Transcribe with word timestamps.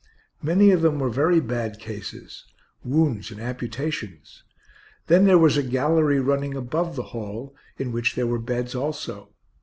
Many 0.41 0.71
of 0.71 0.81
them 0.81 0.97
were 0.97 1.11
very 1.11 1.39
bad 1.39 1.77
cases, 1.77 2.45
wounds 2.83 3.29
and 3.29 3.39
amputations. 3.39 4.41
Then 5.05 5.25
there 5.25 5.37
was 5.37 5.57
a 5.57 5.61
gallery 5.61 6.19
running 6.19 6.55
above 6.57 6.95
the 6.95 7.03
hall, 7.13 7.55
in 7.77 7.91
which 7.91 8.15
there 8.15 8.25
were 8.25 8.39
beds 8.39 8.73
also. 8.73 9.35